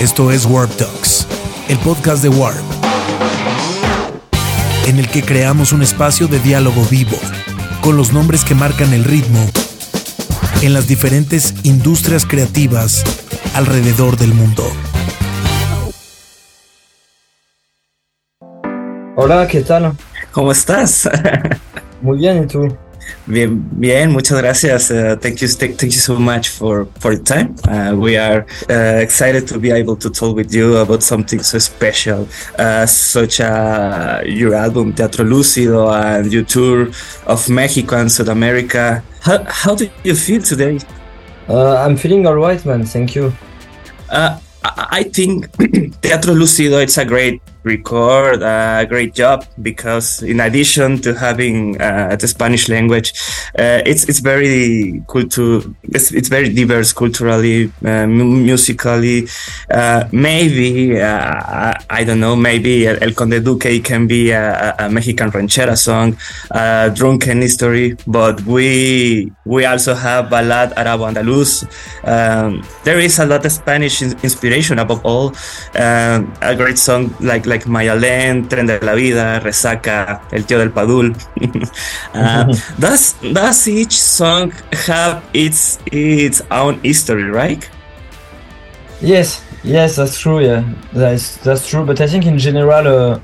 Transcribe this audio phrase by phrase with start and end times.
[0.00, 1.26] Esto es Warp Talks,
[1.68, 2.56] el podcast de Warp,
[4.86, 7.18] en el que creamos un espacio de diálogo vivo
[7.82, 9.46] con los nombres que marcan el ritmo
[10.62, 13.04] en las diferentes industrias creativas
[13.54, 14.64] alrededor del mundo.
[19.16, 19.92] Hola, ¿qué tal?
[20.32, 21.10] ¿Cómo estás?
[22.00, 22.74] Muy bien, ¿y tú?
[23.26, 24.90] Bien, bien, muchas gracias.
[24.90, 27.54] Uh, thank you, thank you so much for for your time.
[27.68, 31.58] Uh, we are uh, excited to be able to talk with you about something so
[31.58, 32.26] special,
[32.58, 36.88] uh, such as your album Teatro Lúcido and your tour
[37.26, 39.02] of Mexico and South America.
[39.20, 40.78] How how do you feel today?
[41.48, 42.84] Uh, I'm feeling all right, man.
[42.84, 43.32] Thank you.
[44.08, 45.50] Uh, I think
[46.02, 52.16] Teatro Lúcido it's a great record a great job because in addition to having uh,
[52.16, 53.12] the Spanish language,
[53.58, 59.28] uh, it's it's very to it's, it's very diverse culturally, uh, musically.
[59.70, 62.36] Uh, maybe uh, I don't know.
[62.36, 66.16] Maybe El Conde Duque can be a, a Mexican ranchera song,
[66.50, 67.96] a drunken history.
[68.06, 71.64] But we we also have Balad Arabo Andaluz.
[72.04, 75.34] Um, there is a lot of Spanish inspiration above all.
[75.74, 80.70] Um, a great song like like Mayalén, Tren de la Vida, Resaca, El Tío del
[80.70, 81.14] Padul.
[82.14, 82.46] uh,
[82.78, 84.52] does does each song
[84.86, 87.68] have its its own history, right?
[89.02, 90.40] Yes, yes, that's true.
[90.40, 91.84] Yeah, that's that's true.
[91.84, 93.18] But I think in general, uh,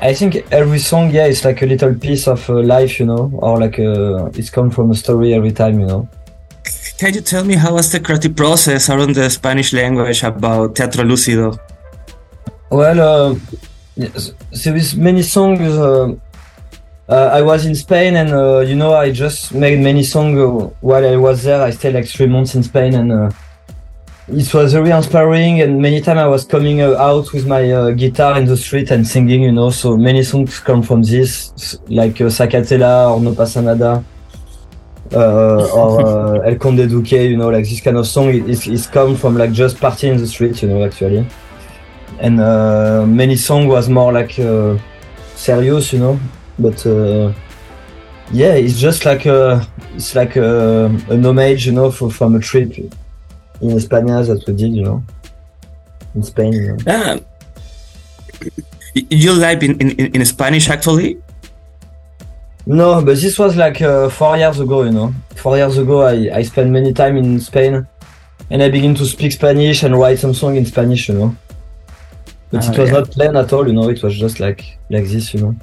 [0.00, 3.30] I think every song, yeah, it's like a little piece of uh, life, you know,
[3.34, 6.08] or like uh, it's come from a story every time, you know.
[6.98, 11.04] Can you tell me how was the creative process around the Spanish language about Teatro
[11.04, 11.58] Lúcido?
[12.70, 13.38] Well, uh,
[13.96, 15.60] there is many songs.
[15.60, 16.14] Uh,
[17.08, 20.36] uh, I was in Spain, and uh, you know, I just made many songs
[20.82, 21.62] while I was there.
[21.62, 23.30] I stayed like three months in Spain, and uh,
[24.28, 25.62] it was very inspiring.
[25.62, 29.06] And many times I was coming uh, out with my guitar in the street and
[29.06, 29.70] singing, you know.
[29.70, 34.04] So many songs come from this, like uh, Sacatela or No Pasa Nada.
[35.14, 39.38] or El Conde Duque, you know, like this kind of song, it's, it's come from
[39.38, 41.26] like just partying in the street, you know, actually
[42.20, 44.78] and uh, many song was more like uh,
[45.34, 46.20] serious, you know.
[46.58, 47.32] But uh,
[48.32, 52.40] yeah, it's just like a, it's like a, an homage, you know, for, from a
[52.40, 55.02] trip in España that we did, you know,
[56.14, 56.52] in Spain.
[56.52, 56.78] You know.
[56.86, 57.18] Ah,
[58.94, 61.18] you live in, in, in Spanish actually?
[62.66, 65.14] No, but this was like uh, four years ago, you know.
[65.36, 67.86] Four years ago, I, I spent many time in Spain
[68.50, 71.36] and I began to speak Spanish and write some song in Spanish, you know.
[72.50, 72.98] But it ah, was yeah.
[72.98, 73.88] not planned at all, you know.
[73.88, 75.56] It was just like like this, you know.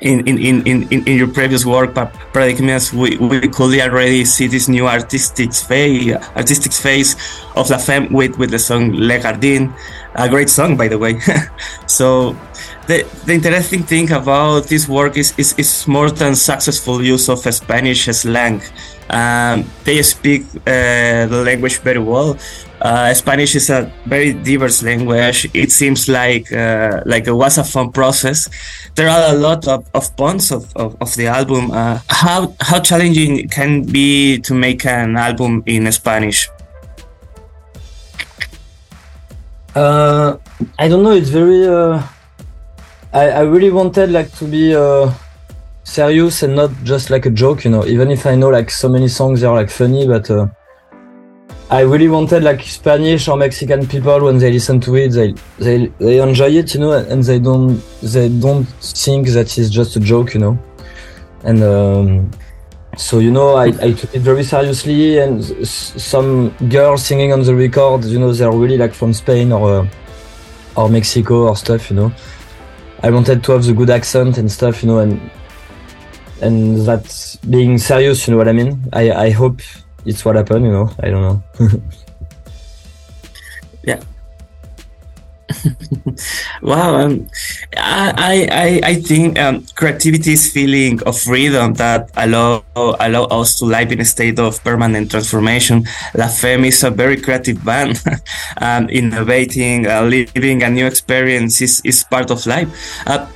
[0.00, 1.94] In in in in, in your previous work,
[2.32, 7.16] Paradigmas, we, we could already see this new artistic phase, artistic phase
[7.56, 9.72] of La Femme with with the song Le Jardin,
[10.14, 11.18] a great song by the way.
[11.86, 12.36] so
[12.88, 17.40] the, the interesting thing about this work is, is, is more than successful use of
[17.54, 18.62] Spanish slang.
[19.10, 22.38] Um, they speak uh, the language very well.
[22.80, 25.50] Uh, Spanish is a very diverse language.
[25.52, 28.48] It seems like uh, like it was a fun process.
[28.94, 31.70] There are a lot of, of puns of, of, of the album.
[31.72, 36.48] Uh, how how challenging can be to make an album in Spanish?
[39.74, 40.36] Uh,
[40.78, 41.12] I don't know.
[41.12, 41.66] It's very.
[41.66, 42.02] Uh,
[43.12, 45.12] I I really wanted like to be uh,
[45.82, 47.64] serious and not just like a joke.
[47.64, 50.30] You know, even if I know like so many songs are like funny, but
[51.70, 55.86] I really wanted like Spanish or Mexican people when they listen to it, they they
[55.98, 60.00] they enjoy it, you know, and they don't they don't think that it's just a
[60.00, 60.58] joke, you know.
[61.44, 62.30] And um,
[62.96, 67.54] so you know, I, I took it very seriously, and some girls singing on the
[67.54, 69.88] record, you know, they're really like from Spain or uh,
[70.74, 72.12] or Mexico or stuff, you know.
[73.02, 75.20] I wanted to have the good accent and stuff, you know, and
[76.40, 78.88] and that being serious, you know what I mean.
[78.94, 79.60] I I hope
[80.04, 80.90] it's what happened, you know.
[81.00, 81.42] I don't know.
[83.82, 84.00] yeah.
[86.62, 87.26] wow, um,
[87.76, 93.64] I, I I think um, creativity is feeling of freedom that allow allow us to
[93.64, 95.84] live in a state of permanent transformation.
[96.14, 98.02] La Femme is a very creative band.
[98.60, 102.68] um, innovating, uh, living a new experience is, is part of life.
[103.06, 103.26] Uh,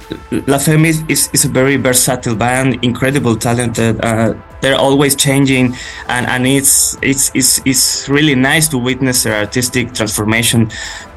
[0.46, 3.98] La Femme is, is, is, a very versatile band, incredible talented.
[4.04, 5.74] Uh, they're always changing
[6.08, 10.70] and, and it's, it's, it's, it's really nice to witness their artistic transformation.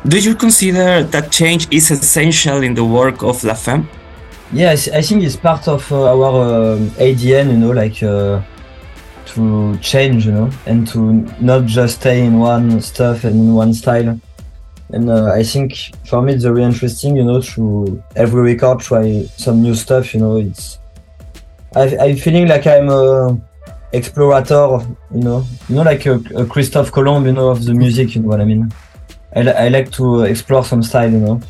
[0.07, 3.87] Do you consider that change is essential in the work of La Femme?
[4.51, 8.41] Yes, I think it's part of uh, our uh, ADN, you know, like uh,
[9.25, 13.73] to change, you know, and to not just stay in one stuff and in one
[13.73, 14.19] style.
[14.89, 15.73] And uh, I think
[16.07, 20.13] for me it's very interesting, you know, to every record try some new stuff.
[20.13, 20.77] You know, it's
[21.75, 23.39] I, I'm feeling like I'm a
[23.93, 28.15] explorator, you know, you know, like a, a Christophe Colomb, you know, of the music.
[28.15, 28.71] You know what I mean?
[29.35, 31.41] I, I like to explore some style, you know.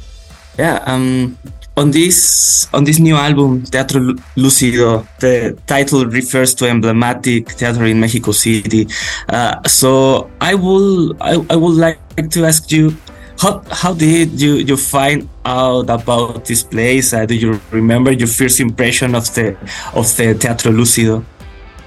[0.57, 0.83] Yeah.
[0.85, 1.37] Um.
[1.77, 3.99] On this on this new album, Teatro
[4.37, 8.87] Lúcido, the title refers to emblematic theater in Mexico City.
[9.27, 11.99] Uh, so I will I, I would like
[12.31, 12.95] to ask you
[13.39, 17.13] how how did you you find out about this place?
[17.13, 19.57] Uh, do you remember your first impression of the
[19.93, 21.23] of the Teatro Lúcido?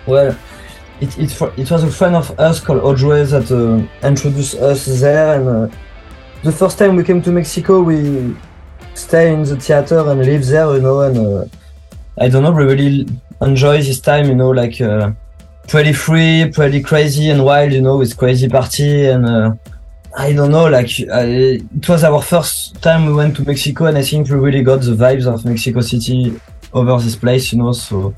[0.07, 0.37] Well,
[1.01, 5.41] it it, it was a friend of us called Audrey that uh, introduced us there,
[5.41, 5.77] and uh,
[6.43, 8.37] the first time we came to Mexico, we
[8.95, 11.45] stay in the theater and live there, you know, and uh,
[12.21, 13.07] I don't know, we really
[13.41, 15.13] enjoy this time, you know, like uh,
[15.69, 19.55] pretty free, pretty crazy and wild, you know, with crazy party and uh,
[20.19, 24.03] I don't know, like it was our first time we went to Mexico, and I
[24.03, 26.41] think we really got the vibes of Mexico City
[26.73, 27.71] over this place, you know.
[27.71, 28.13] So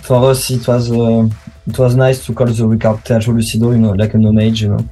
[0.00, 1.28] for us, it was uh,
[1.68, 4.70] it was nice to call the record Teatro Lúcido, you know, like an homage, you
[4.70, 4.88] know.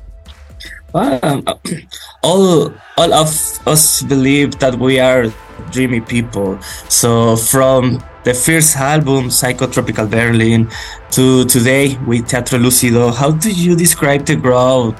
[0.94, 1.42] Um,
[2.22, 3.28] all all of
[3.66, 5.26] us believe that we are
[5.72, 6.62] dreamy people.
[6.88, 10.70] So from the first album, Psychotropical Berlin,
[11.10, 14.94] to today with Teatro Lúcido, how do you describe the growth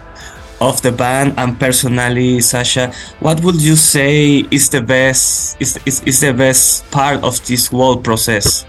[0.61, 6.03] of the band and personally, Sacha, what would you say is the best is, is,
[6.05, 8.65] is the best part of this whole process?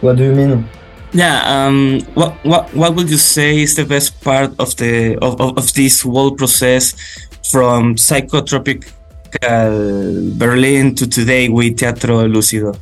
[0.00, 0.68] What do you mean?
[1.12, 5.40] Yeah, um, what what what would you say is the best part of the of,
[5.40, 6.94] of, of this whole process
[7.50, 8.92] from psychotropical
[10.36, 12.76] Berlin to today with Teatro Lúcido?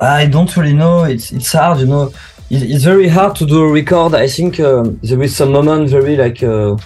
[0.00, 1.04] I don't really know.
[1.04, 2.12] It's it's hard, you know.
[2.50, 4.14] It's, very hard to do a record.
[4.14, 6.76] I think uh, there is some moment very like uh,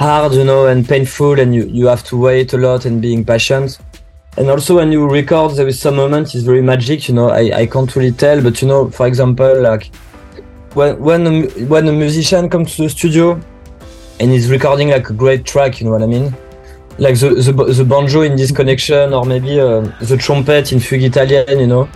[0.00, 3.24] hard, you know, and painful, and you you have to wait a lot and being
[3.24, 3.78] patient.
[4.36, 7.50] And also when you record there is some moment it's very magic you know I,
[7.62, 9.90] I can't really tell but you know for example like
[10.74, 11.42] when when a,
[11.72, 13.40] when a musician comes to the studio
[14.20, 16.34] and he's recording like a great track you know what I mean?
[16.98, 21.58] Like the the, the banjo in Disconnection or maybe uh, the trumpet in Fugue Italian,
[21.58, 21.88] you know?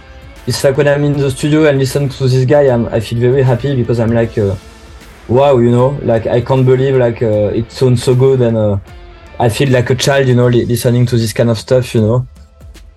[0.48, 3.20] It's like when I'm in the studio and listen to this guy I'm, I feel
[3.20, 4.56] very happy because I'm like uh,
[5.28, 8.78] wow you know like I can't believe like uh, it sounds so good and uh,
[9.38, 12.26] I feel like a child, you know, listening to this kind of stuff, you know.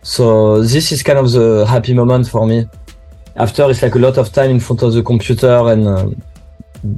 [0.03, 2.69] So this is kind of the happy moment for me.
[3.35, 6.09] After it's like a lot of time in front of the computer and uh,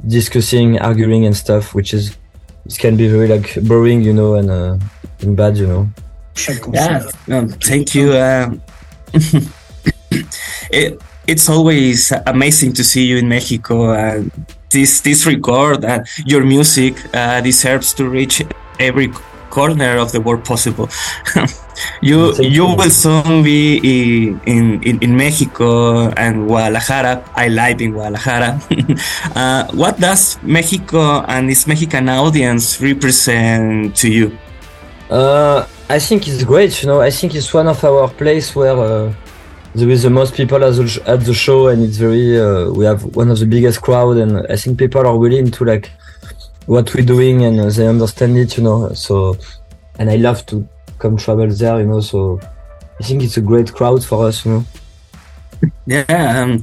[0.06, 2.16] discussing, arguing and stuff, which is
[2.66, 4.78] it can be very like boring, you know, and, uh,
[5.20, 5.88] and bad, you know.
[6.72, 8.12] Yeah, um, thank you.
[8.12, 8.62] Um,
[10.70, 13.92] it, it's always amazing to see you in Mexico.
[13.92, 14.30] And
[14.70, 18.42] this this record and your music uh, deserves to reach
[18.78, 19.12] every
[19.50, 20.88] corner of the world possible.
[22.00, 27.24] you you will soon be in, in, in Mexico and Guadalajara.
[27.34, 28.60] I live in Guadalajara.
[29.34, 34.38] uh, what does Mexico and its Mexican audience represent to you?
[35.10, 36.82] Uh, I think it's great.
[36.82, 39.12] You know, I think it's one of our place where
[39.74, 42.40] uh, there is the most people at the, at the show, and it's very.
[42.40, 45.64] Uh, we have one of the biggest crowd, and I think people are willing to
[45.64, 45.90] like
[46.66, 48.92] what we're doing and they understand it, you know.
[48.92, 49.36] So,
[49.98, 50.68] and I love to
[50.98, 52.00] come travel there, you know.
[52.00, 52.40] So,
[53.00, 54.64] I think it's a great crowd for us, you know.
[55.86, 56.60] Yeah, um,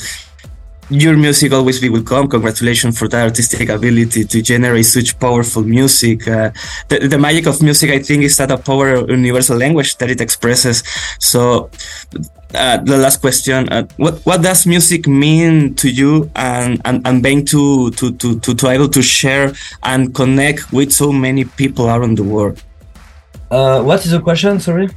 [0.90, 2.30] your music always be welcome.
[2.30, 6.28] Congratulations for the artistic ability to generate such powerful music.
[6.28, 6.52] Uh,
[6.88, 10.22] the, the magic of music, I think, is that a power universal language that it
[10.22, 10.84] expresses.
[11.20, 11.70] So,
[12.54, 17.22] uh, the last question: uh, What what does music mean to you, and and, and
[17.22, 21.88] being to, to to to to able to share and connect with so many people
[21.88, 22.64] around the world?
[23.52, 24.60] Uh, what is the question?
[24.60, 24.90] Sorry.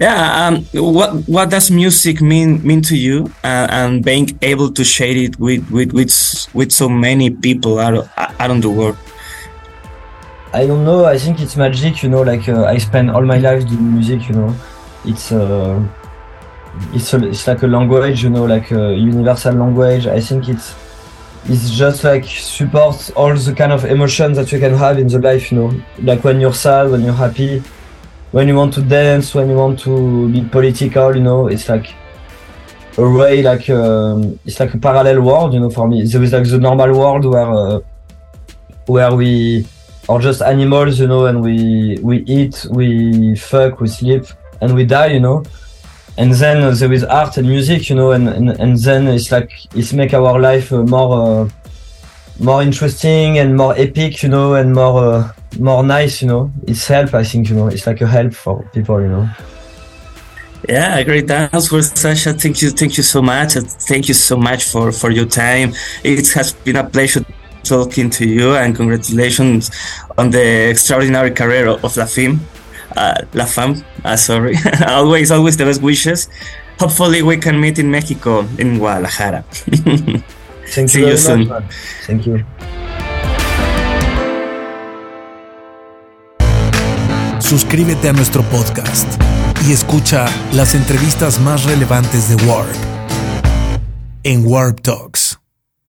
[0.00, 4.82] Yeah, um, what what does music mean mean to you, uh, and being able to
[4.84, 6.10] share it with with with,
[6.54, 8.08] with so many people out
[8.40, 8.96] around the world?
[10.52, 11.04] I don't know.
[11.04, 12.02] I think it's magic.
[12.02, 14.28] You know, like uh, I spend all my life doing music.
[14.28, 14.54] You know,
[15.04, 15.78] it's uh,
[16.92, 18.22] it's a, it's like a language.
[18.22, 20.06] You know, like a universal language.
[20.06, 20.74] I think it's
[21.44, 25.18] it's just like supports all the kind of emotions that you can have in the
[25.18, 25.50] life.
[25.50, 27.62] You know, like when you're sad, when you're happy
[28.32, 31.94] when you want to dance, when you want to be political, you know, it's like
[32.96, 35.70] a way like um, it's like a parallel world, you know.
[35.70, 37.80] For me, there is like the normal world where uh,
[38.86, 39.66] where we
[40.08, 44.24] are just animals, you know, and we we eat, we fuck, we sleep,
[44.60, 45.44] and we die, you know.
[46.18, 49.30] And then uh, there is art and music, you know, and, and, and then it's
[49.30, 51.48] like it's make our life uh, more uh,
[52.40, 56.50] more interesting and more epic, you know, and more uh, more nice, you know.
[56.66, 57.68] It's help, I think, you know.
[57.68, 59.28] It's like a help for people, you know.
[60.68, 62.32] Yeah, great answer, Sacha.
[62.32, 63.52] Thank you, thank you so much.
[63.88, 65.72] Thank you so much for for your time.
[66.02, 67.24] It has been a pleasure
[67.62, 69.70] talking to you, and congratulations
[70.16, 72.40] on the extraordinary career of La Femme.
[73.32, 74.56] La Femme, uh, sorry.
[74.86, 76.28] always, always the best wishes.
[76.78, 79.42] Hopefully, we can meet in Mexico, in Guadalajara.
[80.68, 81.48] Thank See you, you very soon.
[81.48, 81.68] much, man.
[82.06, 82.44] Thank you.
[87.40, 89.08] Suscríbete a nuestro podcast
[89.66, 92.74] y escucha las entrevistas más relevantes de Warp
[94.22, 95.27] en Warp Talks.